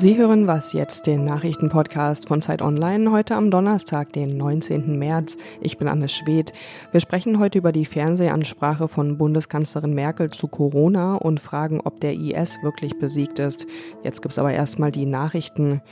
Sie 0.00 0.16
hören 0.16 0.48
was 0.48 0.72
jetzt, 0.72 1.06
den 1.06 1.26
Nachrichtenpodcast 1.26 2.26
von 2.26 2.40
Zeit 2.40 2.62
Online, 2.62 3.12
heute 3.12 3.36
am 3.36 3.50
Donnerstag, 3.50 4.14
den 4.14 4.38
19. 4.38 4.98
März. 4.98 5.36
Ich 5.60 5.76
bin 5.76 5.88
Anne 5.88 6.08
Schwedt. 6.08 6.54
Wir 6.90 7.00
sprechen 7.00 7.38
heute 7.38 7.58
über 7.58 7.70
die 7.70 7.84
Fernsehansprache 7.84 8.88
von 8.88 9.18
Bundeskanzlerin 9.18 9.92
Merkel 9.92 10.30
zu 10.30 10.48
Corona 10.48 11.16
und 11.16 11.38
fragen, 11.38 11.82
ob 11.84 12.00
der 12.00 12.14
IS 12.14 12.62
wirklich 12.62 12.98
besiegt 12.98 13.38
ist. 13.40 13.66
Jetzt 14.02 14.22
gibt's 14.22 14.38
aber 14.38 14.54
erstmal 14.54 14.90
die 14.90 15.04
Nachrichten. 15.04 15.82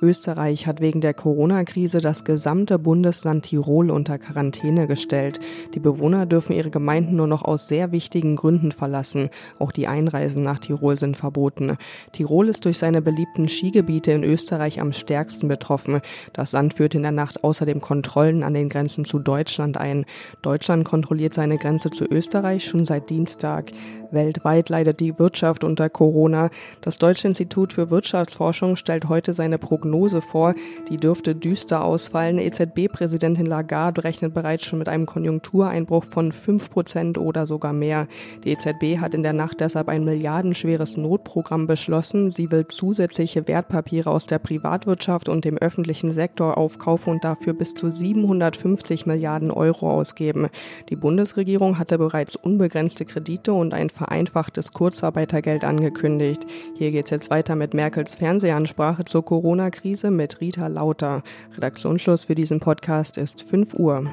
Österreich 0.00 0.66
hat 0.66 0.80
wegen 0.80 1.02
der 1.02 1.12
Corona-Krise 1.12 2.00
das 2.00 2.24
gesamte 2.24 2.78
Bundesland 2.78 3.44
Tirol 3.44 3.90
unter 3.90 4.18
Quarantäne 4.18 4.86
gestellt. 4.86 5.38
Die 5.74 5.80
Bewohner 5.80 6.24
dürfen 6.24 6.54
ihre 6.54 6.70
Gemeinden 6.70 7.16
nur 7.16 7.26
noch 7.26 7.42
aus 7.42 7.68
sehr 7.68 7.92
wichtigen 7.92 8.36
Gründen 8.36 8.72
verlassen. 8.72 9.28
Auch 9.58 9.70
die 9.70 9.86
Einreisen 9.86 10.42
nach 10.42 10.60
Tirol 10.60 10.96
sind 10.96 11.18
verboten. 11.18 11.76
Tirol 12.12 12.48
ist 12.48 12.64
durch 12.64 12.78
seine 12.78 13.02
beliebten 13.02 13.49
Skigebiete 13.50 14.12
in 14.12 14.24
Österreich 14.24 14.80
am 14.80 14.92
stärksten 14.92 15.48
betroffen. 15.48 16.00
Das 16.32 16.52
Land 16.52 16.74
führt 16.74 16.94
in 16.94 17.02
der 17.02 17.12
Nacht 17.12 17.44
außerdem 17.44 17.80
Kontrollen 17.80 18.42
an 18.42 18.54
den 18.54 18.68
Grenzen 18.68 19.04
zu 19.04 19.18
Deutschland 19.18 19.76
ein. 19.76 20.06
Deutschland 20.42 20.84
kontrolliert 20.84 21.34
seine 21.34 21.58
Grenze 21.58 21.90
zu 21.90 22.04
Österreich 22.04 22.64
schon 22.64 22.84
seit 22.84 23.10
Dienstag. 23.10 23.72
Weltweit 24.12 24.68
leidet 24.68 25.00
die 25.00 25.18
Wirtschaft 25.18 25.64
unter 25.64 25.88
Corona. 25.88 26.50
Das 26.80 26.98
Deutsche 26.98 27.28
Institut 27.28 27.72
für 27.72 27.90
Wirtschaftsforschung 27.90 28.76
stellt 28.76 29.08
heute 29.08 29.32
seine 29.32 29.58
Prognose 29.58 30.20
vor. 30.20 30.54
Die 30.88 30.96
dürfte 30.96 31.34
düster 31.34 31.84
ausfallen. 31.84 32.38
EZB-Präsidentin 32.38 33.46
Lagarde 33.46 34.04
rechnet 34.04 34.34
bereits 34.34 34.64
schon 34.64 34.78
mit 34.78 34.88
einem 34.88 35.06
Konjunktureinbruch 35.06 36.04
von 36.04 36.32
5 36.32 36.70
Prozent 36.70 37.18
oder 37.18 37.46
sogar 37.46 37.72
mehr. 37.72 38.08
Die 38.44 38.50
EZB 38.50 38.98
hat 39.00 39.14
in 39.14 39.22
der 39.22 39.32
Nacht 39.32 39.60
deshalb 39.60 39.88
ein 39.88 40.04
milliardenschweres 40.04 40.96
Notprogramm 40.96 41.66
beschlossen. 41.66 42.30
Sie 42.30 42.50
will 42.50 42.66
zusätzliche 42.66 43.39
Wertpapiere 43.48 44.10
aus 44.10 44.26
der 44.26 44.38
Privatwirtschaft 44.38 45.28
und 45.28 45.44
dem 45.44 45.58
öffentlichen 45.58 46.12
Sektor 46.12 46.58
aufkaufen 46.58 47.14
und 47.14 47.24
dafür 47.24 47.52
bis 47.52 47.74
zu 47.74 47.90
750 47.90 49.06
Milliarden 49.06 49.50
Euro 49.50 49.90
ausgeben. 49.90 50.48
Die 50.88 50.96
Bundesregierung 50.96 51.78
hatte 51.78 51.98
bereits 51.98 52.36
unbegrenzte 52.36 53.04
Kredite 53.04 53.52
und 53.52 53.74
ein 53.74 53.90
vereinfachtes 53.90 54.72
Kurzarbeitergeld 54.72 55.64
angekündigt. 55.64 56.46
Hier 56.76 56.90
geht 56.90 57.04
es 57.06 57.10
jetzt 57.10 57.30
weiter 57.30 57.56
mit 57.56 57.74
Merkels 57.74 58.16
Fernsehansprache 58.16 59.04
zur 59.04 59.24
Corona-Krise 59.24 60.10
mit 60.10 60.40
Rita 60.40 60.66
Lauter. 60.66 61.22
Redaktionsschluss 61.56 62.24
für 62.24 62.34
diesen 62.34 62.60
Podcast 62.60 63.18
ist 63.18 63.42
5 63.42 63.74
Uhr. 63.74 64.04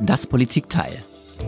Das 0.00 0.26
Politikteil. 0.26 1.02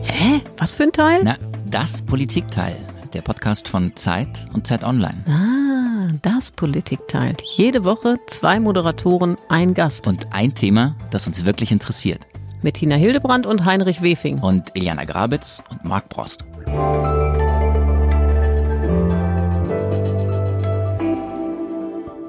Hä? 0.05 0.41
Was 0.58 0.72
für 0.72 0.84
ein 0.84 0.92
Teil? 0.92 1.22
Na, 1.24 1.36
das 1.75 2.03
Politikteil. 2.03 2.77
Der 3.14 3.22
Podcast 3.22 3.67
von 3.67 3.97
Zeit 3.97 4.47
und 4.53 4.64
Zeit 4.64 4.84
Online. 4.84 5.25
Ah, 5.27 6.12
das 6.22 6.53
Politikteil. 6.53 7.34
Jede 7.56 7.84
Woche 7.84 8.20
zwei 8.28 8.61
Moderatoren, 8.61 9.36
ein 9.48 9.75
Gast. 9.75 10.06
Und 10.06 10.33
ein 10.33 10.55
Thema, 10.55 10.95
das 11.11 11.27
uns 11.27 11.45
wirklich 11.45 11.72
interessiert 11.72 12.28
mit 12.62 12.77
Tina 12.77 12.95
Hildebrand 12.95 13.45
und 13.45 13.64
Heinrich 13.64 14.02
Wefing. 14.02 14.39
Und 14.39 14.70
Eliana 14.77 15.05
Grabitz 15.05 15.64
und 15.69 15.84
Marc 15.84 16.08
Brost. 16.11 16.45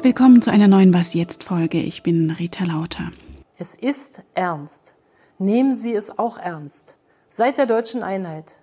Willkommen 0.02 0.42
zu 0.42 0.50
einer 0.50 0.68
neuen 0.68 0.92
Was 0.92 1.14
jetzt 1.14 1.44
Folge. 1.44 1.80
Ich 1.80 2.02
bin 2.02 2.32
Rita 2.32 2.64
Lauter. 2.64 3.12
Es 3.60 3.76
ist 3.76 4.24
ernst. 4.34 4.96
Nehmen 5.38 5.76
Sie 5.76 5.94
es 5.94 6.18
auch 6.18 6.40
ernst. 6.40 6.96
Seit 7.30 7.60
der 7.60 7.68
deutschen 7.68 8.02
Einheit, 8.02 8.56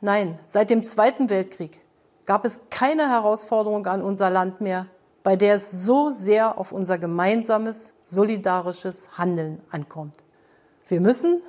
nein, 0.00 0.38
seit 0.42 0.70
dem 0.70 0.84
Zweiten 0.84 1.30
Weltkrieg 1.30 1.80
gab 2.26 2.44
es 2.44 2.60
keine 2.70 3.08
Herausforderung 3.08 3.86
an 3.86 4.02
unser 4.02 4.30
Land 4.30 4.60
mehr, 4.60 4.86
bei 5.22 5.36
der 5.36 5.56
es 5.56 5.84
so 5.84 6.10
sehr 6.10 6.58
auf 6.58 6.72
unser 6.72 6.98
gemeinsames, 6.98 7.94
solidarisches 8.02 9.18
Handeln 9.18 9.60
ankommt. 9.70 10.16
Wir 10.86 11.00
müssen, 11.00 11.40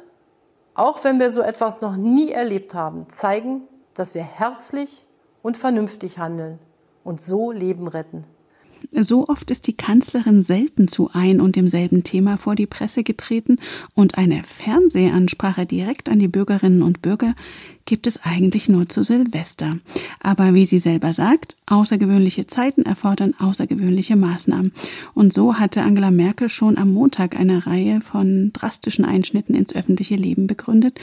auch 0.73 1.03
wenn 1.03 1.19
wir 1.19 1.31
so 1.31 1.41
etwas 1.41 1.81
noch 1.81 1.95
nie 1.95 2.31
erlebt 2.31 2.73
haben, 2.73 3.09
zeigen, 3.09 3.63
dass 3.94 4.13
wir 4.13 4.23
herzlich 4.23 5.06
und 5.41 5.57
vernünftig 5.57 6.19
handeln 6.19 6.59
und 7.03 7.23
so 7.23 7.51
Leben 7.51 7.88
retten. 7.88 8.25
So 8.92 9.28
oft 9.28 9.52
ist 9.52 9.68
die 9.68 9.75
Kanzlerin 9.75 10.42
selten 10.42 10.88
zu 10.88 11.09
ein 11.14 11.42
und 11.42 11.56
demselben 11.56 12.03
Thema 12.03 12.38
vor 12.38 12.56
die 12.56 12.66
Presse 12.66 13.03
getreten 13.03 13.58
und 13.94 14.18
eine 14.18 14.44
Fernsehansprache 14.44 15.66
direkt 15.66 16.09
an 16.09 16.19
die 16.19 16.28
Bürgerinnen 16.28 16.81
und 16.81 17.02
Bürger 17.02 17.36
gibt 17.86 18.08
es 18.08 18.24
eigentlich 18.24 18.69
nur 18.69 18.88
zu 18.90 19.03
Silvester. 19.03 19.78
Aber 20.19 20.53
wie 20.53 20.66
sie 20.66 20.80
selber 20.80 21.14
sagt, 21.14 21.58
außergewöhnliche 21.66 22.47
Zeiten 22.47 22.84
erfordern 22.84 23.34
außergewöhnliche 23.38 24.16
Maßnahmen. 24.16 24.72
Und 25.13 25.34
so 25.34 25.56
hatte 25.56 25.81
Angela 25.81 26.12
Merkel 26.12 26.50
schon 26.50 26.78
am 26.78 26.94
Montag 26.94 27.36
eine 27.38 27.66
Reihe 27.66 28.02
von 28.02 28.52
drastischen 28.53 29.06
Einschnitten 29.06 29.56
ins 29.56 29.74
öffentliche 29.74 30.16
Leben 30.16 30.48
begründet 30.48 31.00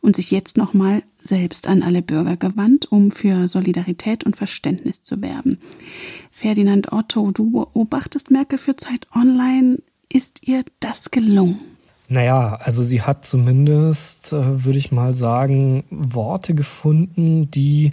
und 0.00 0.16
sich 0.16 0.30
jetzt 0.30 0.56
nochmal 0.56 1.02
selbst 1.22 1.68
an 1.68 1.82
alle 1.82 2.02
Bürger 2.02 2.36
gewandt, 2.36 2.90
um 2.90 3.10
für 3.10 3.46
Solidarität 3.46 4.24
und 4.24 4.36
Verständnis 4.36 5.02
zu 5.02 5.22
werben. 5.22 5.58
Ferdinand 6.32 6.90
Otto, 6.92 7.30
du 7.30 7.50
beobachtest 7.50 8.30
Merkel 8.30 8.58
für 8.58 8.74
Zeit 8.74 9.06
Online. 9.14 9.78
Ist 10.08 10.46
ihr 10.48 10.64
das 10.80 11.10
gelungen? 11.10 11.60
Naja, 12.08 12.58
also 12.60 12.82
sie 12.82 13.02
hat 13.02 13.24
zumindest, 13.24 14.32
äh, 14.32 14.64
würde 14.64 14.78
ich 14.78 14.90
mal 14.90 15.14
sagen, 15.14 15.84
Worte 15.90 16.54
gefunden, 16.54 17.50
die 17.50 17.92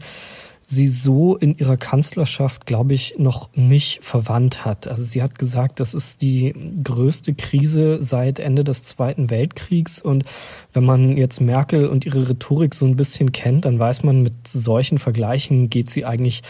sie 0.65 0.87
so 0.87 1.35
in 1.35 1.57
ihrer 1.57 1.77
Kanzlerschaft, 1.77 2.65
glaube 2.65 2.93
ich, 2.93 3.15
noch 3.17 3.49
nicht 3.55 4.03
verwandt 4.03 4.65
hat. 4.65 4.87
Also 4.87 5.03
sie 5.03 5.23
hat 5.23 5.39
gesagt, 5.39 5.79
das 5.79 5.93
ist 5.93 6.21
die 6.21 6.53
größte 6.83 7.33
Krise 7.33 8.01
seit 8.01 8.39
Ende 8.39 8.63
des 8.63 8.83
Zweiten 8.83 9.29
Weltkriegs. 9.29 10.01
Und 10.01 10.25
wenn 10.73 10.85
man 10.85 11.17
jetzt 11.17 11.41
Merkel 11.41 11.87
und 11.87 12.05
ihre 12.05 12.29
Rhetorik 12.29 12.75
so 12.75 12.85
ein 12.85 12.95
bisschen 12.95 13.31
kennt, 13.31 13.65
dann 13.65 13.79
weiß 13.79 14.03
man, 14.03 14.21
mit 14.21 14.47
solchen 14.47 14.99
Vergleichen 14.99 15.69
geht 15.69 15.89
sie 15.89 16.05
eigentlich 16.05 16.43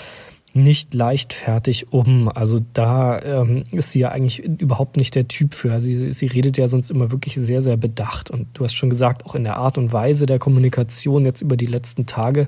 nicht 0.54 0.94
leichtfertig 0.94 1.92
um. 1.92 2.28
Also 2.30 2.60
da 2.74 3.22
ähm, 3.22 3.64
ist 3.72 3.92
sie 3.92 4.00
ja 4.00 4.10
eigentlich 4.10 4.40
überhaupt 4.40 4.98
nicht 4.98 5.16
der 5.16 5.28
Typ 5.28 5.54
für. 5.54 5.80
Sie, 5.80 6.12
sie 6.12 6.28
redet 6.28 6.58
ja 6.58 6.68
sonst 6.68 6.90
immer 6.90 7.12
wirklich 7.12 7.36
sehr, 7.36 7.62
sehr 7.62 7.78
bedacht. 7.78 8.32
Und 8.32 8.48
du 8.54 8.64
hast 8.64 8.74
schon 8.74 8.90
gesagt, 8.90 9.26
auch 9.26 9.36
in 9.36 9.44
der 9.44 9.58
Art 9.58 9.78
und 9.78 9.94
Weise 9.94 10.26
der 10.26 10.40
Kommunikation 10.40 11.26
jetzt 11.26 11.42
über 11.42 11.58
die 11.58 11.68
letzten 11.68 12.06
Tage 12.06 12.48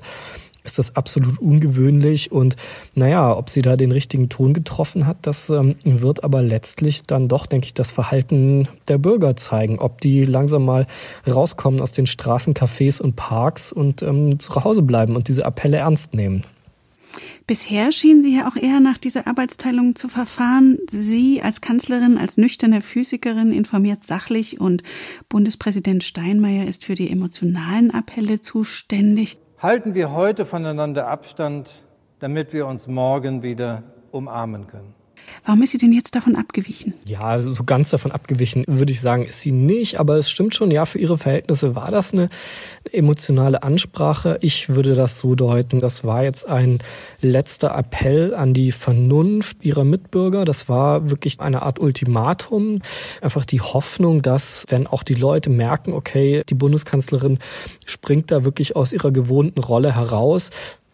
ist 0.64 0.78
das 0.78 0.96
absolut 0.96 1.38
ungewöhnlich. 1.38 2.32
Und 2.32 2.56
naja, 2.94 3.36
ob 3.36 3.50
sie 3.50 3.62
da 3.62 3.76
den 3.76 3.92
richtigen 3.92 4.28
Ton 4.28 4.54
getroffen 4.54 5.06
hat, 5.06 5.18
das 5.22 5.50
ähm, 5.50 5.76
wird 5.84 6.24
aber 6.24 6.42
letztlich 6.42 7.02
dann 7.02 7.28
doch, 7.28 7.46
denke 7.46 7.66
ich, 7.66 7.74
das 7.74 7.90
Verhalten 7.90 8.68
der 8.88 8.98
Bürger 8.98 9.36
zeigen. 9.36 9.78
Ob 9.78 10.00
die 10.00 10.24
langsam 10.24 10.64
mal 10.64 10.86
rauskommen 11.28 11.80
aus 11.80 11.92
den 11.92 12.06
Straßen, 12.06 12.54
Cafés 12.54 13.02
und 13.02 13.16
Parks 13.16 13.72
und 13.72 14.02
ähm, 14.02 14.38
zu 14.38 14.64
Hause 14.64 14.82
bleiben 14.82 15.16
und 15.16 15.28
diese 15.28 15.44
Appelle 15.44 15.78
ernst 15.78 16.14
nehmen. 16.14 16.42
Bisher 17.46 17.92
schien 17.92 18.22
sie 18.22 18.36
ja 18.36 18.48
auch 18.48 18.56
eher 18.56 18.80
nach 18.80 18.98
dieser 18.98 19.26
Arbeitsteilung 19.26 19.94
zu 19.94 20.08
verfahren. 20.08 20.78
Sie 20.90 21.42
als 21.42 21.60
Kanzlerin, 21.60 22.18
als 22.18 22.36
nüchterne 22.36 22.82
Physikerin 22.82 23.52
informiert 23.52 24.04
sachlich 24.04 24.60
und 24.60 24.82
Bundespräsident 25.28 26.04
Steinmeier 26.04 26.66
ist 26.66 26.84
für 26.84 26.94
die 26.94 27.10
emotionalen 27.10 27.90
Appelle 27.90 28.40
zuständig. 28.40 29.38
Halten 29.58 29.94
wir 29.94 30.12
heute 30.12 30.44
voneinander 30.44 31.06
Abstand, 31.08 31.70
damit 32.18 32.52
wir 32.52 32.66
uns 32.66 32.88
morgen 32.88 33.42
wieder 33.42 33.82
umarmen 34.10 34.66
können. 34.66 34.94
Warum 35.44 35.60
ist 35.62 35.72
sie 35.72 35.78
denn 35.78 35.92
jetzt 35.92 36.14
davon 36.14 36.36
abgewichen? 36.36 36.94
Ja, 37.04 37.22
also 37.22 37.50
so 37.50 37.64
ganz 37.64 37.90
davon 37.90 38.12
abgewichen 38.12 38.64
würde 38.68 38.92
ich 38.92 39.00
sagen, 39.00 39.24
ist 39.24 39.40
sie 39.40 39.50
nicht. 39.50 39.98
Aber 39.98 40.16
es 40.16 40.30
stimmt 40.30 40.54
schon, 40.54 40.70
ja, 40.70 40.84
für 40.84 41.00
ihre 41.00 41.18
Verhältnisse 41.18 41.74
war 41.74 41.90
das 41.90 42.12
eine 42.12 42.28
emotionale 42.92 43.64
Ansprache. 43.64 44.38
Ich 44.40 44.68
würde 44.68 44.94
das 44.94 45.18
so 45.18 45.34
deuten, 45.34 45.80
das 45.80 46.04
war 46.04 46.22
jetzt 46.22 46.48
ein 46.48 46.78
letzter 47.20 47.76
Appell 47.76 48.34
an 48.34 48.54
die 48.54 48.70
Vernunft 48.70 49.64
ihrer 49.64 49.82
Mitbürger. 49.82 50.44
Das 50.44 50.68
war 50.68 51.10
wirklich 51.10 51.40
eine 51.40 51.62
Art 51.62 51.80
Ultimatum. 51.80 52.80
Einfach 53.20 53.44
die 53.44 53.60
Hoffnung, 53.60 54.22
dass, 54.22 54.64
wenn 54.68 54.86
auch 54.86 55.02
die 55.02 55.14
Leute 55.14 55.50
merken, 55.50 55.92
okay, 55.92 56.42
die 56.48 56.54
Bundeskanzlerin 56.54 57.40
springt 57.84 58.30
da 58.30 58.44
wirklich 58.44 58.76
aus 58.76 58.92
ihrer 58.92 59.10
gewohnten 59.10 59.58
Rolle 59.58 59.96
heraus, 59.96 60.50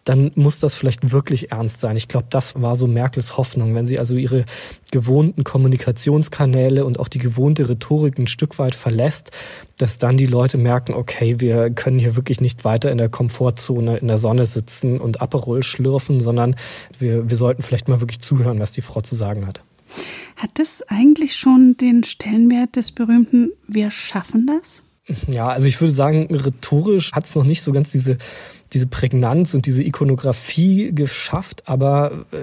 dann 0.09 0.31
muss 0.33 0.57
das 0.57 0.73
vielleicht 0.73 1.11
wirklich 1.11 1.51
ernst 1.51 1.79
sein. 1.79 1.95
Ich 1.95 2.07
glaube, 2.07 2.25
das 2.31 2.59
war 2.59 2.75
so 2.75 2.87
Merkels 2.87 3.37
Hoffnung, 3.37 3.75
wenn 3.75 3.85
sie 3.85 3.99
also 3.99 4.15
ihre 4.15 4.43
gewohnten 4.89 5.43
Kommunikationskanäle 5.43 6.83
und 6.83 6.99
auch 6.99 7.09
die 7.09 7.19
gewohnte 7.19 7.69
Rhetorik 7.69 8.17
ein 8.17 8.25
Stück 8.25 8.57
weit 8.57 8.73
verlässt, 8.73 9.29
dass 9.77 9.99
dann 9.99 10.17
die 10.17 10.25
Leute 10.25 10.57
merken, 10.57 10.95
okay, 10.95 11.39
wir 11.39 11.69
können 11.69 11.99
hier 11.99 12.15
wirklich 12.15 12.41
nicht 12.41 12.65
weiter 12.65 12.91
in 12.91 12.97
der 12.97 13.09
Komfortzone 13.09 13.97
in 13.97 14.07
der 14.07 14.17
Sonne 14.17 14.47
sitzen 14.47 14.99
und 14.99 15.21
Aperol 15.21 15.61
schlürfen, 15.61 16.21
sondern 16.21 16.55
wir, 16.97 17.29
wir 17.29 17.37
sollten 17.37 17.61
vielleicht 17.61 17.87
mal 17.87 18.01
wirklich 18.01 18.19
zuhören, 18.19 18.59
was 18.59 18.71
die 18.71 18.81
Frau 18.81 19.01
zu 19.01 19.15
sagen 19.15 19.45
hat. 19.45 19.61
Hat 20.37 20.49
das 20.55 20.81
eigentlich 20.87 21.35
schon 21.35 21.77
den 21.77 22.03
Stellenwert 22.03 22.75
des 22.75 22.91
berühmten 22.91 23.51
Wir 23.67 23.91
schaffen 23.91 24.47
das? 24.47 24.81
Ja, 25.27 25.49
also 25.49 25.67
ich 25.67 25.79
würde 25.79 25.93
sagen, 25.93 26.27
rhetorisch 26.31 27.11
hat 27.13 27.25
es 27.25 27.35
noch 27.35 27.43
nicht 27.43 27.61
so 27.61 27.71
ganz 27.71 27.91
diese 27.91 28.17
diese 28.73 28.87
Prägnanz 28.87 29.53
und 29.53 29.65
diese 29.65 29.83
Ikonografie 29.83 30.91
geschafft, 30.93 31.63
aber 31.65 32.25
äh, 32.31 32.37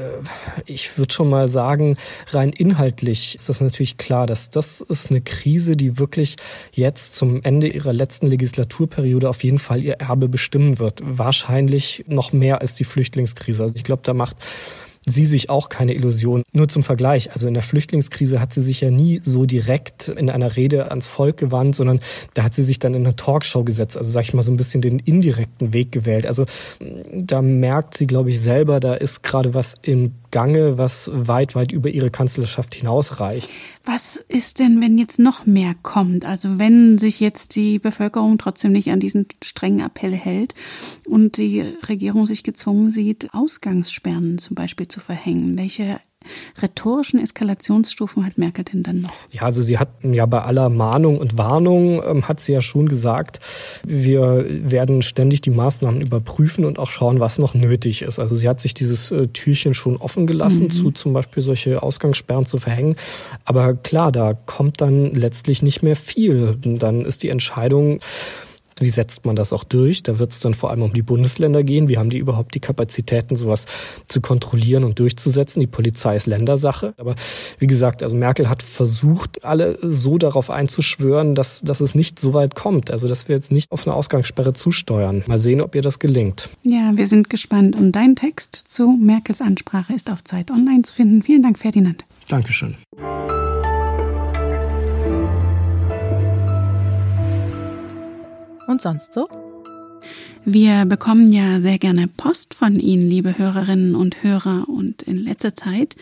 ich 0.67 0.99
würde 0.99 1.13
schon 1.13 1.31
mal 1.31 1.49
sagen, 1.49 1.97
rein 2.31 2.51
inhaltlich 2.51 3.37
ist 3.37 3.49
das 3.49 3.61
natürlich 3.61 3.97
klar, 3.97 4.27
dass 4.27 4.51
das 4.51 4.81
ist 4.81 5.11
eine 5.11 5.21
Krise, 5.21 5.77
die 5.77 5.99
wirklich 5.99 6.37
jetzt 6.73 7.15
zum 7.15 7.43
Ende 7.43 7.69
ihrer 7.69 7.93
letzten 7.93 8.27
Legislaturperiode 8.27 9.29
auf 9.29 9.45
jeden 9.45 9.59
Fall 9.59 9.83
ihr 9.83 9.95
Erbe 9.95 10.29
bestimmen 10.29 10.79
wird. 10.79 11.01
Wahrscheinlich 11.05 12.05
noch 12.09 12.33
mehr 12.33 12.61
als 12.61 12.75
die 12.75 12.85
Flüchtlingskrise. 12.85 13.63
Also 13.63 13.77
ich 13.77 13.85
glaube, 13.85 14.03
da 14.05 14.15
macht 14.15 14.37
sie 15.07 15.25
sich 15.25 15.49
auch 15.51 15.69
keine 15.69 15.95
Illusion. 15.95 16.43
Nur 16.53 16.69
zum 16.69 16.83
Vergleich, 16.83 17.33
also 17.33 17.47
in 17.47 17.55
der 17.55 17.63
Flüchtlingskrise 17.63 18.41
hat 18.41 18.53
sie 18.53 18.61
sich 18.61 18.81
ja 18.81 18.91
nie 18.91 19.21
so 19.25 19.47
direkt 19.47 20.09
in 20.09 20.29
einer 20.29 20.57
Rede 20.57 20.91
ans 20.91 21.07
Volk 21.07 21.37
gewandt, 21.37 21.77
sondern 21.77 22.01
da 22.35 22.43
hat 22.43 22.55
sie 22.55 22.65
sich 22.65 22.81
dann 22.81 22.95
in 22.95 23.07
eine 23.07 23.15
Talkshow 23.15 23.63
gesetzt, 23.63 23.97
also 23.97 24.11
sag 24.11 24.25
ich 24.25 24.35
mal 24.35 24.43
so 24.43 24.51
ein 24.51 24.57
bisschen 24.57 24.81
den 24.81 24.99
indirekten 24.99 25.73
Weg 25.73 25.93
gewählt. 25.93 26.27
Also 26.27 26.45
da 27.13 27.41
merkt 27.41 27.97
sie, 27.97 28.07
glaube 28.07 28.31
ich, 28.31 28.41
selber, 28.41 28.81
da 28.81 28.95
ist 28.95 29.23
gerade 29.23 29.55
was 29.55 29.75
im 29.83 30.13
Gange, 30.37 30.77
was 30.77 31.11
weit, 31.15 31.55
weit 31.55 31.73
über 31.73 31.89
ihre 31.89 32.11
Kanzlerschaft 32.11 32.75
hinausreicht. 32.75 33.49
Was 33.87 34.17
ist 34.17 34.59
denn, 34.59 34.83
wenn 34.83 34.99
jetzt 34.99 35.19
noch 35.19 35.47
mehr 35.47 35.75
kommt? 35.83 36.27
Also 36.27 36.59
wenn 36.59 36.99
sich 36.99 37.21
jetzt 37.21 37.57
die 37.57 37.79
Bevölkerung 37.79 38.37
trotzdem 38.37 38.73
nicht 38.73 38.91
an 38.91 39.01
diesen 39.01 39.29
strengen 39.43 39.81
Appell 39.81 40.13
hält 40.13 40.55
und 41.07 41.39
die 41.39 41.63
Regierung 41.89 42.27
sich 42.27 42.43
gezwungen 42.43 42.91
sieht, 42.91 43.33
Ausgangssperren 43.33 44.37
zum 44.37 44.57
Beispiel 44.57 44.89
zu 44.89 45.01
verhängen, 45.01 45.57
welche 45.57 46.01
rhetorischen 46.61 47.21
Eskalationsstufen 47.21 48.25
hat 48.25 48.39
Merkel 48.39 48.65
denn 48.65 48.83
dann 48.83 49.01
noch? 49.03 49.13
Ja, 49.31 49.43
also 49.43 49.63
sie 49.63 49.79
hat 49.79 49.89
ja 50.03 50.27
bei 50.27 50.43
aller 50.43 50.69
Mahnung 50.69 51.19
und 51.19 51.39
Warnung, 51.39 52.03
ähm, 52.05 52.29
hat 52.29 52.41
sie 52.41 52.53
ja 52.53 52.61
schon 52.61 52.89
gesagt, 52.89 53.41
wir 53.85 54.45
werden 54.49 55.03
ständig 55.03 55.41
die 55.41 55.51
Maßnahmen 55.51 56.01
überprüfen 56.01 56.65
und 56.65 56.79
auch 56.79 56.91
schauen, 56.91 57.21
was 57.21 57.39
noch 57.39 57.55
nötig 57.55 58.03
ist. 58.03 58.19
Also 58.19 58.35
sie 58.35 58.49
hat 58.49 58.61
sich 58.61 58.75
dieses 58.75 59.11
äh, 59.11 59.29
Türchen 59.29 59.75
schon 59.75 59.97
offen 59.97 60.27
gelassen, 60.27 60.65
mhm. 60.65 60.71
zu 60.71 60.91
zum 60.91 61.13
Beispiel 61.13 61.43
solche 61.43 61.83
Ausgangssperren 61.83 62.47
zu 62.47 62.59
verhängen. 62.59 62.97
Aber 63.45 63.75
klar, 63.75 64.13
da 64.13 64.35
kommt 64.35 64.81
dann 64.81 65.15
letztlich 65.15 65.63
nicht 65.63 65.83
mehr 65.83 65.97
viel. 65.97 66.59
Dann 66.63 67.05
ist 67.05 67.23
die 67.23 67.29
Entscheidung, 67.29 68.01
wie 68.81 68.91
setzt 68.91 69.25
man 69.25 69.37
das 69.37 69.53
auch 69.53 69.65
durch? 69.65 70.03
Da 70.03 70.19
wird 70.19 70.33
es 70.33 70.41
dann 70.41 70.55
vor 70.55 70.71
allem 70.71 70.83
um 70.83 70.93
die 70.93 71.03
Bundesländer 71.03 71.63
gehen. 71.63 71.89
Wie 71.89 71.97
haben 71.97 72.11
die 72.11 72.19
überhaupt 72.19 72.55
die 72.55 72.61
Kapazitäten, 72.61 73.37
sowas 73.37 73.67
zu 74.07 74.21
kontrollieren 74.21 74.85
und 74.85 74.99
durchzusetzen? 74.99 75.61
Die 75.61 75.67
Polizei 75.67 76.17
ist 76.17 76.27
Ländersache. 76.27 76.95
Aber 76.99 77.15
wie 77.59 77.67
gesagt, 77.67 78.03
also 78.03 78.15
Merkel 78.15 78.49
hat 78.49 78.63
versucht, 78.63 79.45
alle 79.45 79.79
so 79.81 80.19
darauf 80.19 80.51
einzuschwören, 80.51 81.35
dass, 81.35 81.63
dass 81.63 81.81
es 81.81 81.95
nicht 81.95 82.21
so 82.21 82.35
weit 82.35 82.55
kommt. 82.55 82.91
Also 82.91 83.09
dass 83.09 83.29
wir 83.29 83.35
jetzt 83.35 83.51
nicht 83.51 83.73
auf 83.73 83.87
eine 83.87 83.95
Ausgangssperre 83.97 84.53
zusteuern. 84.53 85.25
Mal 85.27 85.39
sehen, 85.39 85.61
ob 85.63 85.75
ihr 85.75 85.83
das 85.83 85.99
gelingt. 85.99 86.51
Ja, 86.63 86.93
wir 86.95 87.07
sind 87.07 87.31
gespannt. 87.31 87.77
Und 87.77 87.93
dein 87.93 88.15
Text 88.15 88.65
zu 88.69 88.91
Merkels 88.91 89.41
Ansprache 89.41 89.95
ist 89.95 90.11
auf 90.11 90.23
Zeit 90.23 90.51
Online 90.51 90.83
zu 90.83 90.93
finden. 90.93 91.23
Vielen 91.23 91.43
Dank, 91.43 91.59
Ferdinand. 91.59 92.05
Dankeschön. 92.29 92.77
Und 98.77 98.83
sonst 98.83 99.15
so? 99.15 99.27
Wir 100.45 100.85
bekommen 100.85 101.33
ja 101.33 101.63
sehr 101.63 101.79
gerne 101.79 102.09
Post 102.09 102.53
von 102.53 102.79
Ihnen, 102.79 103.09
liebe 103.09 103.39
Hörerinnen 103.39 103.95
und 103.95 104.23
Hörer, 104.23 104.69
und 104.69 105.01
in 105.05 105.17
letzter 105.17 105.55
Zeit 105.55 105.97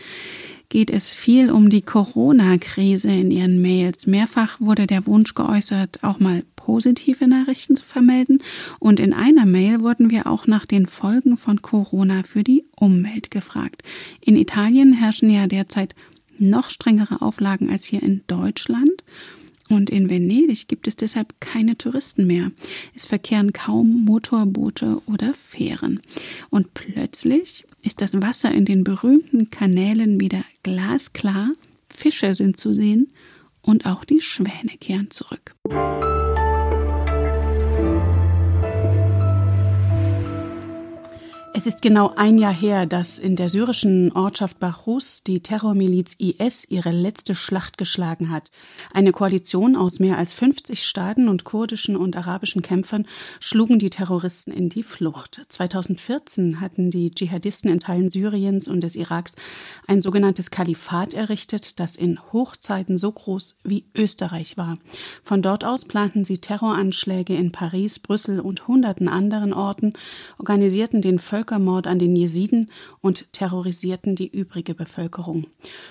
geht 0.67 0.89
es 0.89 1.13
viel 1.13 1.51
um 1.51 1.69
die 1.69 1.83
Corona-Krise 1.83 3.07
in 3.07 3.31
Ihren 3.31 3.61
Mails. 3.61 4.07
Mehrfach 4.07 4.59
wurde 4.59 4.87
der 4.87 5.07
Wunsch 5.07 5.35
geäußert, 5.35 6.03
auch 6.03 6.19
mal 6.19 6.43
positive 6.57 7.29
Nachrichten 7.29 7.77
zu 7.77 7.85
vermelden. 7.85 8.43
Und 8.79 8.99
in 8.99 9.13
einer 9.13 9.45
Mail 9.45 9.79
wurden 9.79 10.09
wir 10.09 10.27
auch 10.27 10.45
nach 10.45 10.65
den 10.65 10.85
Folgen 10.85 11.37
von 11.37 11.61
Corona 11.61 12.23
für 12.23 12.43
die 12.43 12.65
Umwelt 12.75 13.31
gefragt. 13.31 13.83
In 14.19 14.35
Italien 14.35 14.91
herrschen 14.91 15.29
ja 15.29 15.47
derzeit 15.47 15.95
noch 16.37 16.69
strengere 16.69 17.21
Auflagen 17.21 17.69
als 17.69 17.85
hier 17.85 18.03
in 18.03 18.23
Deutschland. 18.27 18.91
Und 19.69 19.89
in 19.89 20.09
Venedig 20.09 20.67
gibt 20.67 20.87
es 20.87 20.95
deshalb 20.95 21.39
keine 21.39 21.77
Touristen 21.77 22.27
mehr. 22.27 22.51
Es 22.95 23.05
verkehren 23.05 23.51
kaum 23.51 24.05
Motorboote 24.05 25.01
oder 25.07 25.33
Fähren. 25.33 26.01
Und 26.49 26.73
plötzlich 26.73 27.65
ist 27.81 28.01
das 28.01 28.21
Wasser 28.21 28.51
in 28.51 28.65
den 28.65 28.83
berühmten 28.83 29.49
Kanälen 29.49 30.19
wieder 30.19 30.43
glasklar, 30.63 31.51
Fische 31.89 32.35
sind 32.35 32.57
zu 32.57 32.73
sehen 32.73 33.11
und 33.61 33.85
auch 33.85 34.05
die 34.05 34.21
Schwäne 34.21 34.77
kehren 34.79 35.09
zurück. 35.11 35.55
Es 41.57 41.67
ist 41.67 41.81
genau 41.81 42.11
ein 42.17 42.37
Jahr 42.37 42.53
her, 42.53 42.85
dass 42.85 43.17
in 43.17 43.37
der 43.37 43.47
syrischen 43.47 44.11
Ortschaft 44.11 44.59
Bachus 44.59 45.23
die 45.23 45.39
Terrormiliz 45.39 46.13
IS 46.19 46.65
ihre 46.67 46.91
letzte 46.91 47.33
Schlacht 47.33 47.77
geschlagen 47.77 48.29
hat. 48.29 48.51
Eine 48.93 49.13
Koalition 49.13 49.77
aus 49.77 49.99
mehr 49.99 50.17
als 50.17 50.33
50 50.33 50.83
Staaten 50.83 51.29
und 51.29 51.45
kurdischen 51.45 51.95
und 51.95 52.17
arabischen 52.17 52.61
Kämpfern 52.61 53.07
schlugen 53.39 53.79
die 53.79 53.89
Terroristen 53.89 54.51
in 54.51 54.67
die 54.67 54.83
Flucht. 54.83 55.45
2014 55.47 56.59
hatten 56.59 56.91
die 56.91 57.11
Dschihadisten 57.11 57.71
in 57.71 57.79
Teilen 57.79 58.09
Syriens 58.09 58.67
und 58.67 58.81
des 58.81 58.97
Iraks 58.97 59.35
ein 59.87 60.01
sogenanntes 60.01 60.51
Kalifat 60.51 61.13
errichtet, 61.13 61.79
das 61.79 61.95
in 61.95 62.19
Hochzeiten 62.33 62.97
so 62.97 63.13
groß 63.13 63.55
wie 63.63 63.85
Österreich 63.95 64.57
war. 64.57 64.73
Von 65.23 65.41
dort 65.41 65.63
aus 65.63 65.85
planten 65.85 66.25
sie 66.25 66.39
Terroranschläge 66.39 67.33
in 67.33 67.53
Paris, 67.53 67.99
Brüssel 67.99 68.41
und 68.41 68.67
hunderten 68.67 69.07
anderen 69.07 69.53
Orten, 69.53 69.93
organisierten 70.37 71.01
den 71.01 71.17
Völker 71.17 71.44
Völkermord 71.45 71.85
an 71.85 71.99
den 71.99 72.15
Jesiden 72.15 72.71
und 73.01 73.31
terrorisierten 73.31 74.15
die 74.15 74.27
übrige 74.27 74.73
Bevölkerung. 74.73 75.45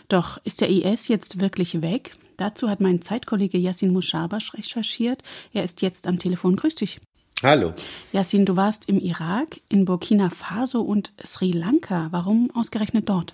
Doch 0.09 0.39
ist 0.45 0.61
der 0.61 0.69
IS 0.69 1.07
jetzt 1.09 1.41
wirklich 1.41 1.81
weg? 1.81 2.17
Dazu 2.37 2.69
hat 2.69 2.81
mein 2.81 3.03
Zeitkollege 3.03 3.57
Yassin 3.59 3.93
Mushabash 3.93 4.55
recherchiert. 4.55 5.23
Er 5.53 5.63
ist 5.63 5.81
jetzt 5.81 6.09
am 6.09 6.19
Telefon. 6.19 6.57
Grüß 6.57 6.75
dich. 6.75 6.99
Hallo. 7.43 7.73
Yassin, 8.13 8.45
du 8.47 8.57
warst 8.57 8.89
im 8.89 8.99
Irak, 8.99 9.61
in 9.69 9.85
Burkina 9.85 10.31
Faso 10.31 10.81
und 10.81 11.13
Sri 11.25 11.53
Lanka. 11.53 12.09
Warum 12.11 12.51
ausgerechnet 12.55 13.09
dort? 13.09 13.33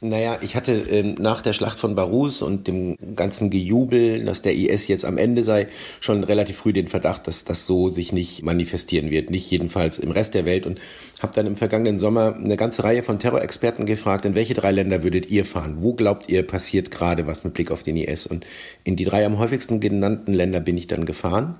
Naja, 0.00 0.38
ich 0.42 0.56
hatte 0.56 0.72
ähm, 0.72 1.14
nach 1.20 1.40
der 1.40 1.52
Schlacht 1.52 1.78
von 1.78 1.94
Barus 1.94 2.42
und 2.42 2.66
dem 2.66 2.96
ganzen 3.14 3.48
Gejubel, 3.48 4.24
dass 4.24 4.42
der 4.42 4.54
IS 4.54 4.88
jetzt 4.88 5.04
am 5.04 5.18
Ende 5.18 5.44
sei, 5.44 5.68
schon 6.00 6.24
relativ 6.24 6.56
früh 6.58 6.72
den 6.72 6.88
Verdacht, 6.88 7.28
dass 7.28 7.44
das 7.44 7.66
so 7.66 7.88
sich 7.88 8.12
nicht 8.12 8.42
manifestieren 8.42 9.10
wird, 9.10 9.30
nicht 9.30 9.48
jedenfalls 9.50 9.98
im 9.98 10.10
Rest 10.10 10.34
der 10.34 10.44
Welt 10.44 10.66
und 10.66 10.80
habe 11.20 11.32
dann 11.34 11.46
im 11.46 11.54
vergangenen 11.54 11.98
Sommer 11.98 12.34
eine 12.34 12.56
ganze 12.56 12.82
Reihe 12.82 13.04
von 13.04 13.20
Terrorexperten 13.20 13.86
gefragt, 13.86 14.24
in 14.24 14.34
welche 14.34 14.54
drei 14.54 14.72
Länder 14.72 15.04
würdet 15.04 15.30
ihr 15.30 15.44
fahren? 15.44 15.76
Wo 15.78 15.94
glaubt 15.94 16.28
ihr 16.28 16.42
passiert 16.42 16.90
gerade 16.90 17.26
was 17.28 17.44
mit 17.44 17.54
Blick 17.54 17.70
auf 17.70 17.84
den 17.84 17.96
IS? 17.96 18.26
Und 18.26 18.44
in 18.82 18.96
die 18.96 19.04
drei 19.04 19.24
am 19.24 19.38
häufigsten 19.38 19.78
genannten 19.78 20.34
Länder 20.34 20.58
bin 20.58 20.76
ich 20.76 20.88
dann 20.88 21.06
gefahren. 21.06 21.58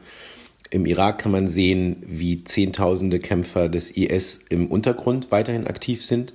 Im 0.70 0.87
Irak 0.87 1.20
kann 1.20 1.30
man 1.30 1.47
sehen, 1.47 2.02
wie 2.04 2.42
Zehntausende 2.42 3.20
Kämpfer 3.20 3.68
des 3.68 3.92
IS 3.92 4.40
im 4.49 4.66
Untergrund 4.66 5.30
weiterhin 5.30 5.68
aktiv 5.68 6.04
sind. 6.04 6.35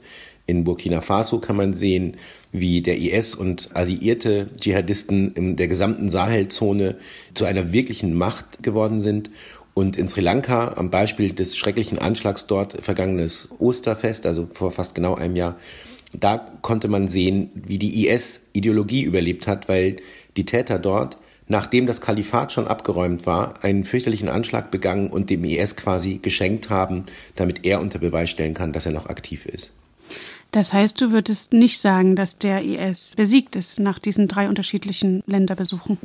In 0.49 0.63
Burkina 0.63 1.01
Faso 1.01 1.37
kann 1.37 1.57
man 1.57 1.75
sehen, 1.75 2.17
wie 2.51 2.81
der 2.81 2.97
IS 2.97 3.35
und 3.35 3.69
alliierte 3.75 4.49
Dschihadisten 4.59 5.31
in 5.35 5.57
der 5.57 5.67
gesamten 5.67 6.09
Sahelzone 6.09 6.95
zu 7.35 7.45
einer 7.45 7.71
wirklichen 7.71 8.15
Macht 8.15 8.63
geworden 8.63 8.99
sind. 8.99 9.29
Und 9.75 9.95
in 9.95 10.07
Sri 10.07 10.21
Lanka, 10.21 10.73
am 10.75 10.89
Beispiel 10.89 11.33
des 11.33 11.55
schrecklichen 11.55 11.99
Anschlags 11.99 12.47
dort, 12.47 12.81
vergangenes 12.81 13.49
Osterfest, 13.59 14.25
also 14.25 14.47
vor 14.47 14.71
fast 14.71 14.95
genau 14.95 15.13
einem 15.13 15.35
Jahr, 15.35 15.55
da 16.13 16.39
konnte 16.63 16.87
man 16.87 17.09
sehen, 17.09 17.51
wie 17.53 17.77
die 17.77 18.07
IS-Ideologie 18.07 19.03
überlebt 19.03 19.45
hat, 19.45 19.69
weil 19.69 19.97
die 20.35 20.45
Täter 20.45 20.79
dort, 20.79 21.17
nachdem 21.47 21.85
das 21.85 22.01
Kalifat 22.01 22.53
schon 22.53 22.67
abgeräumt 22.67 23.27
war, 23.27 23.63
einen 23.63 23.83
fürchterlichen 23.83 24.29
Anschlag 24.29 24.71
begangen 24.71 25.11
und 25.11 25.29
dem 25.29 25.43
IS 25.43 25.75
quasi 25.75 26.17
geschenkt 26.17 26.71
haben, 26.71 27.05
damit 27.35 27.67
er 27.67 27.81
unter 27.81 27.99
Beweis 27.99 28.31
stellen 28.31 28.55
kann, 28.55 28.73
dass 28.73 28.87
er 28.87 28.93
noch 28.93 29.05
aktiv 29.05 29.45
ist. 29.45 29.73
Das 30.51 30.73
heißt, 30.73 30.99
du 30.99 31.11
würdest 31.11 31.53
nicht 31.53 31.79
sagen, 31.79 32.15
dass 32.15 32.37
der 32.37 32.63
IS 32.63 33.13
besiegt 33.15 33.55
ist 33.55 33.79
nach 33.79 33.99
diesen 33.99 34.27
drei 34.27 34.49
unterschiedlichen 34.49 35.23
Länderbesuchen? 35.27 35.97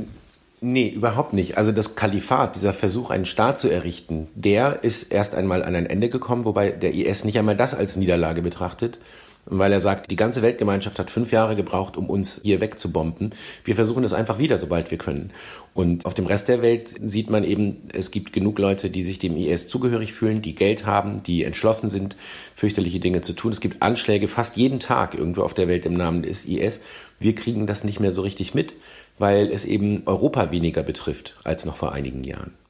Nee, 0.60 0.88
überhaupt 0.88 1.34
nicht. 1.34 1.58
Also 1.58 1.72
das 1.72 1.94
Kalifat, 1.94 2.56
dieser 2.56 2.72
Versuch, 2.72 3.10
einen 3.10 3.26
Staat 3.26 3.58
zu 3.58 3.68
errichten, 3.68 4.28
der 4.34 4.82
ist 4.82 5.12
erst 5.12 5.34
einmal 5.34 5.62
an 5.62 5.74
ein 5.74 5.86
Ende 5.86 6.08
gekommen, 6.08 6.44
wobei 6.44 6.70
der 6.70 6.94
IS 6.94 7.24
nicht 7.24 7.38
einmal 7.38 7.56
das 7.56 7.74
als 7.74 7.96
Niederlage 7.96 8.40
betrachtet, 8.40 8.98
weil 9.46 9.72
er 9.72 9.80
sagt, 9.80 10.10
die 10.10 10.16
ganze 10.16 10.42
Weltgemeinschaft 10.42 10.98
hat 10.98 11.10
fünf 11.10 11.32
Jahre 11.32 11.56
gebraucht, 11.56 11.96
um 11.96 12.08
uns 12.08 12.40
hier 12.42 12.60
wegzubomben. 12.60 13.30
Wir 13.64 13.74
versuchen 13.74 14.04
es 14.04 14.12
einfach 14.12 14.38
wieder, 14.38 14.58
sobald 14.58 14.90
wir 14.90 14.98
können. 14.98 15.30
Und 15.72 16.06
auf 16.06 16.14
dem 16.14 16.26
Rest 16.26 16.48
der 16.48 16.62
Welt 16.62 16.88
sieht 17.04 17.30
man 17.30 17.44
eben, 17.44 17.88
es 17.92 18.10
gibt 18.10 18.32
genug 18.32 18.58
Leute, 18.58 18.90
die 18.90 19.02
sich 19.02 19.18
dem 19.18 19.36
IS 19.36 19.66
zugehörig 19.66 20.12
fühlen, 20.12 20.42
die 20.42 20.54
Geld 20.54 20.86
haben, 20.86 21.22
die 21.22 21.44
entschlossen 21.44 21.90
sind, 21.90 22.16
fürchterliche 22.54 23.00
Dinge 23.00 23.22
zu 23.22 23.32
tun. 23.32 23.50
Es 23.50 23.60
gibt 23.60 23.82
Anschläge 23.82 24.28
fast 24.28 24.56
jeden 24.56 24.80
Tag 24.80 25.14
irgendwo 25.14 25.42
auf 25.42 25.54
der 25.54 25.68
Welt 25.68 25.86
im 25.86 25.94
Namen 25.94 26.22
des 26.22 26.44
IS. 26.44 26.80
Wir 27.18 27.34
kriegen 27.34 27.66
das 27.66 27.84
nicht 27.84 28.00
mehr 28.00 28.12
so 28.12 28.22
richtig 28.22 28.54
mit. 28.54 28.74
weil 29.18 29.50
es 29.50 29.64
eben 29.64 30.02
Europa 30.06 30.50
weniger 30.50 30.82
betrifft 30.82 31.36
als 31.44 31.64
noch 31.64 31.76
vor 31.76 31.92
einigen 31.92 32.24
Jahren. 32.24 32.63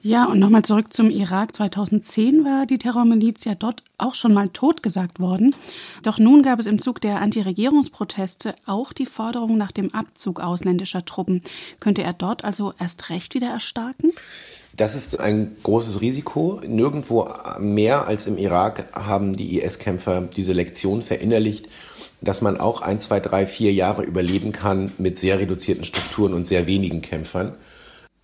Ja, 0.00 0.26
und 0.26 0.38
nochmal 0.38 0.62
zurück 0.62 0.92
zum 0.92 1.10
Irak. 1.10 1.56
2010 1.56 2.44
war 2.44 2.66
die 2.66 2.78
Terrormiliz 2.78 3.44
ja 3.44 3.56
dort 3.56 3.82
auch 3.98 4.14
schon 4.14 4.32
mal 4.32 4.48
totgesagt 4.48 5.18
worden. 5.18 5.56
Doch 6.04 6.18
nun 6.18 6.44
gab 6.44 6.60
es 6.60 6.66
im 6.66 6.80
Zug 6.80 7.00
der 7.00 7.20
Antiregierungsproteste 7.20 8.54
auch 8.64 8.92
die 8.92 9.06
Forderung 9.06 9.58
nach 9.58 9.72
dem 9.72 9.92
Abzug 9.92 10.38
ausländischer 10.38 11.04
Truppen. 11.04 11.42
Könnte 11.80 12.04
er 12.04 12.12
dort 12.12 12.44
also 12.44 12.72
erst 12.78 13.10
recht 13.10 13.34
wieder 13.34 13.48
erstarken? 13.48 14.12
Das 14.76 14.94
ist 14.94 15.18
ein 15.18 15.56
großes 15.64 16.00
Risiko. 16.00 16.60
Nirgendwo 16.64 17.28
mehr 17.58 18.06
als 18.06 18.28
im 18.28 18.38
Irak 18.38 18.84
haben 18.92 19.36
die 19.36 19.58
IS-Kämpfer 19.58 20.20
diese 20.20 20.52
Lektion 20.52 21.02
verinnerlicht, 21.02 21.68
dass 22.20 22.40
man 22.40 22.60
auch 22.60 22.82
ein, 22.82 23.00
zwei, 23.00 23.18
drei, 23.18 23.48
vier 23.48 23.72
Jahre 23.72 24.04
überleben 24.04 24.52
kann 24.52 24.92
mit 24.96 25.18
sehr 25.18 25.40
reduzierten 25.40 25.82
Strukturen 25.82 26.34
und 26.34 26.46
sehr 26.46 26.68
wenigen 26.68 27.02
Kämpfern 27.02 27.56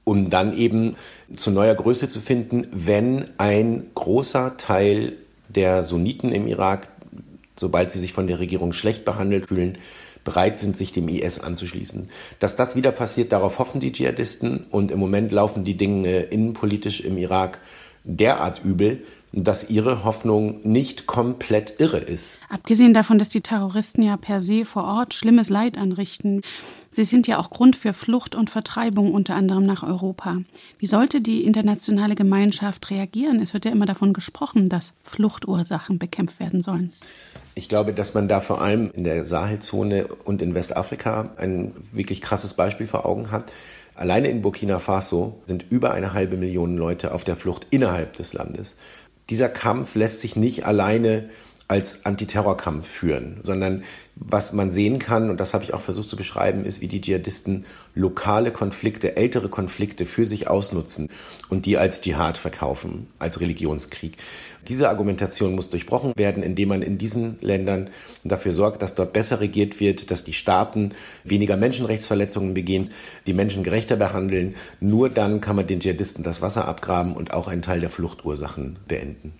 um 0.04 0.30
dann 0.30 0.56
eben 0.56 0.96
zu 1.34 1.50
neuer 1.50 1.74
Größe 1.74 2.08
zu 2.08 2.20
finden, 2.20 2.68
wenn 2.70 3.26
ein 3.38 3.86
großer 3.94 4.56
Teil 4.56 5.14
der 5.48 5.82
Sunniten 5.82 6.32
im 6.32 6.46
Irak, 6.46 6.88
sobald 7.56 7.90
sie 7.90 8.00
sich 8.00 8.12
von 8.12 8.26
der 8.26 8.38
Regierung 8.38 8.72
schlecht 8.72 9.04
behandelt 9.04 9.48
fühlen, 9.48 9.78
bereit 10.24 10.58
sind, 10.58 10.76
sich 10.76 10.92
dem 10.92 11.08
IS 11.08 11.38
anzuschließen. 11.38 12.08
Dass 12.38 12.56
das 12.56 12.76
wieder 12.76 12.92
passiert, 12.92 13.32
darauf 13.32 13.58
hoffen 13.58 13.80
die 13.80 13.92
Dschihadisten 13.92 14.66
und 14.70 14.90
im 14.90 14.98
Moment 14.98 15.32
laufen 15.32 15.64
die 15.64 15.76
Dinge 15.76 16.20
innenpolitisch 16.20 17.00
im 17.00 17.18
Irak 17.18 17.60
derart 18.04 18.62
übel, 18.64 19.02
dass 19.36 19.68
ihre 19.68 20.04
Hoffnung 20.04 20.60
nicht 20.62 21.06
komplett 21.06 21.80
irre 21.80 21.98
ist. 21.98 22.38
Abgesehen 22.48 22.94
davon, 22.94 23.18
dass 23.18 23.28
die 23.28 23.40
Terroristen 23.40 24.02
ja 24.02 24.16
per 24.16 24.42
se 24.42 24.64
vor 24.64 24.84
Ort 24.84 25.14
schlimmes 25.14 25.50
Leid 25.50 25.76
anrichten. 25.76 26.42
Sie 26.90 27.04
sind 27.04 27.26
ja 27.26 27.38
auch 27.38 27.50
Grund 27.50 27.74
für 27.74 27.92
Flucht 27.92 28.36
und 28.36 28.50
Vertreibung 28.50 29.12
unter 29.12 29.34
anderem 29.34 29.66
nach 29.66 29.82
Europa. 29.82 30.38
Wie 30.78 30.86
sollte 30.86 31.20
die 31.20 31.44
internationale 31.44 32.14
Gemeinschaft 32.14 32.90
reagieren? 32.90 33.40
Es 33.40 33.52
wird 33.52 33.64
ja 33.64 33.72
immer 33.72 33.86
davon 33.86 34.12
gesprochen, 34.12 34.68
dass 34.68 34.94
Fluchtursachen 35.02 35.98
bekämpft 35.98 36.38
werden 36.38 36.62
sollen. 36.62 36.92
Ich 37.56 37.68
glaube, 37.68 37.92
dass 37.92 38.14
man 38.14 38.28
da 38.28 38.40
vor 38.40 38.60
allem 38.60 38.90
in 38.92 39.04
der 39.04 39.24
Sahelzone 39.24 40.06
und 40.24 40.42
in 40.42 40.54
Westafrika 40.54 41.30
ein 41.36 41.72
wirklich 41.92 42.20
krasses 42.20 42.54
Beispiel 42.54 42.86
vor 42.86 43.06
Augen 43.06 43.32
hat. 43.32 43.52
Alleine 43.96 44.26
in 44.28 44.42
Burkina 44.42 44.80
Faso 44.80 45.40
sind 45.44 45.66
über 45.70 45.92
eine 45.92 46.14
halbe 46.14 46.36
Million 46.36 46.76
Leute 46.76 47.14
auf 47.14 47.22
der 47.22 47.36
Flucht 47.36 47.68
innerhalb 47.70 48.14
des 48.14 48.32
Landes 48.32 48.74
dieser 49.30 49.48
Kampf 49.48 49.94
lässt 49.94 50.20
sich 50.20 50.36
nicht 50.36 50.66
alleine 50.66 51.30
als 51.66 52.04
Antiterrorkampf 52.04 52.86
führen, 52.86 53.40
sondern 53.42 53.84
was 54.16 54.52
man 54.52 54.70
sehen 54.70 54.98
kann, 54.98 55.30
und 55.30 55.40
das 55.40 55.54
habe 55.54 55.64
ich 55.64 55.72
auch 55.72 55.80
versucht 55.80 56.08
zu 56.08 56.16
beschreiben, 56.16 56.64
ist, 56.64 56.80
wie 56.80 56.88
die 56.88 57.00
Dschihadisten 57.00 57.64
lokale 57.94 58.52
Konflikte, 58.52 59.16
ältere 59.16 59.48
Konflikte 59.48 60.04
für 60.04 60.26
sich 60.26 60.46
ausnutzen 60.46 61.08
und 61.48 61.66
die 61.66 61.78
als 61.78 62.02
Dschihad 62.02 62.38
verkaufen, 62.38 63.08
als 63.18 63.40
Religionskrieg. 63.40 64.18
Diese 64.68 64.88
Argumentation 64.88 65.54
muss 65.54 65.70
durchbrochen 65.70 66.12
werden, 66.16 66.42
indem 66.42 66.68
man 66.68 66.82
in 66.82 66.98
diesen 66.98 67.38
Ländern 67.40 67.90
dafür 68.24 68.52
sorgt, 68.52 68.82
dass 68.82 68.94
dort 68.94 69.12
besser 69.12 69.40
regiert 69.40 69.80
wird, 69.80 70.10
dass 70.10 70.22
die 70.22 70.32
Staaten 70.32 70.90
weniger 71.24 71.56
Menschenrechtsverletzungen 71.56 72.54
begehen, 72.54 72.90
die 73.26 73.34
Menschen 73.34 73.62
gerechter 73.62 73.96
behandeln. 73.96 74.54
Nur 74.80 75.10
dann 75.10 75.40
kann 75.40 75.56
man 75.56 75.66
den 75.66 75.80
Dschihadisten 75.80 76.24
das 76.24 76.42
Wasser 76.42 76.68
abgraben 76.68 77.14
und 77.14 77.32
auch 77.32 77.48
einen 77.48 77.62
Teil 77.62 77.80
der 77.80 77.90
Fluchtursachen 77.90 78.78
beenden. 78.86 79.34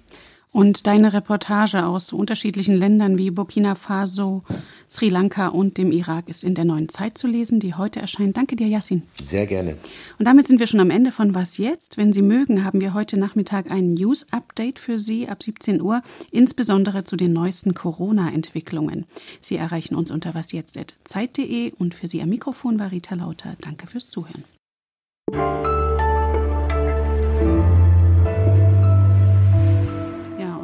Und 0.55 0.87
deine 0.87 1.13
Reportage 1.13 1.85
aus 1.85 2.13
unterschiedlichen 2.13 2.77
Ländern 2.77 3.19
wie 3.19 3.33
Burkina 3.33 3.75
Faso, 3.75 4.45
Sri 4.89 5.09
Lanka 5.09 5.49
und 5.49 5.79
dem 5.79 5.91
Irak 5.91 6.29
ist 6.29 6.45
in 6.45 6.55
der 6.55 6.65
neuen 6.65 6.89
Zeit 6.89 7.19
zu 7.19 7.27
lesen, 7.27 7.59
die 7.59 7.75
heute 7.75 8.01
erscheint. 8.01 8.37
Danke 8.37 8.55
dir, 8.55 8.69
Yassin. 8.69 9.03
Sehr 9.21 9.47
gerne. 9.47 9.77
Und 10.17 10.29
damit 10.29 10.47
sind 10.47 10.61
wir 10.61 10.69
schon 10.69 10.79
am 10.79 10.91
Ende 10.91 11.11
von 11.11 11.35
Was 11.35 11.59
jetzt? 11.59 11.97
Wenn 11.97 12.13
Sie 12.13 12.23
mögen, 12.23 12.65
haben 12.65 12.81
wir 12.81 12.95
heute 12.95 13.19
Nachmittag 13.19 13.69
ein 13.69 13.95
News-Update 13.95 14.79
für 14.79 15.01
Sie 15.01 15.29
ab 15.29 15.43
17 15.43 15.81
Uhr, 15.81 16.03
insbesondere 16.31 17.03
zu 17.03 17.17
den 17.17 17.33
neuesten 17.33 17.75
Corona-Entwicklungen. 17.75 19.07
Sie 19.41 19.57
erreichen 19.57 19.97
uns 19.97 20.13
unter 20.13 20.37
wasjetzt.zeit.de 20.37 21.73
und 21.73 21.97
für 21.97 22.07
Sie 22.07 22.23
am 22.23 22.29
Mikrofon 22.29 22.79
war 22.79 22.93
Rita 22.93 23.17
Lauter. 23.17 23.57
Danke 23.61 23.89
fürs 23.89 24.09
Zuhören. 24.09 24.45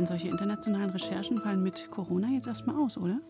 Solche 0.07 0.29
internationalen 0.29 0.91
Recherchen 0.91 1.39
fallen 1.39 1.63
mit 1.63 1.91
Corona 1.91 2.29
jetzt 2.29 2.47
erstmal 2.47 2.77
aus, 2.77 2.97
oder? 2.97 3.21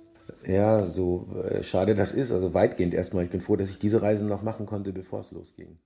Ja, 0.46 0.86
so 0.86 1.28
äh, 1.44 1.62
schade 1.62 1.94
das 1.94 2.12
ist. 2.12 2.32
Also 2.32 2.54
weitgehend 2.54 2.94
erstmal. 2.94 3.24
Ich 3.24 3.30
bin 3.30 3.40
froh, 3.40 3.56
dass 3.56 3.70
ich 3.70 3.78
diese 3.78 4.02
Reisen 4.02 4.28
noch 4.28 4.42
machen 4.42 4.66
konnte, 4.66 4.92
bevor 4.92 5.20
es 5.20 5.32
losging. 5.32 5.78